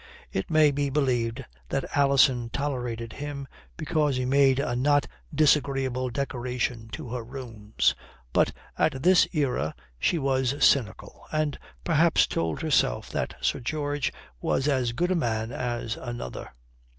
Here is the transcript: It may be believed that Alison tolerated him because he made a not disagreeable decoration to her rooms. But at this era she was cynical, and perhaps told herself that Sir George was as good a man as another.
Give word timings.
It 0.31 0.49
may 0.49 0.71
be 0.71 0.89
believed 0.89 1.45
that 1.69 1.85
Alison 1.95 2.49
tolerated 2.49 3.13
him 3.13 3.47
because 3.77 4.15
he 4.15 4.25
made 4.25 4.57
a 4.57 4.75
not 4.75 5.05
disagreeable 5.31 6.09
decoration 6.09 6.89
to 6.93 7.09
her 7.09 7.23
rooms. 7.23 7.93
But 8.33 8.51
at 8.79 9.03
this 9.03 9.27
era 9.31 9.75
she 9.99 10.17
was 10.17 10.55
cynical, 10.65 11.25
and 11.31 11.55
perhaps 11.83 12.25
told 12.25 12.63
herself 12.63 13.11
that 13.11 13.35
Sir 13.41 13.59
George 13.59 14.11
was 14.41 14.67
as 14.67 14.93
good 14.93 15.11
a 15.11 15.15
man 15.15 15.51
as 15.51 15.97
another. 15.97 16.49